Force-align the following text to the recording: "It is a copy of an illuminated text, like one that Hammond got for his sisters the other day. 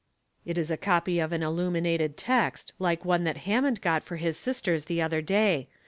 "It 0.47 0.57
is 0.57 0.71
a 0.71 0.77
copy 0.81 1.19
of 1.19 1.31
an 1.31 1.43
illuminated 1.43 2.17
text, 2.17 2.73
like 2.79 3.05
one 3.05 3.23
that 3.25 3.37
Hammond 3.45 3.81
got 3.81 4.01
for 4.01 4.15
his 4.17 4.35
sisters 4.35 4.85
the 4.85 4.99
other 4.99 5.21
day. 5.21 5.67